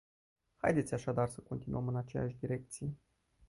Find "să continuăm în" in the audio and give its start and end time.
1.29-1.95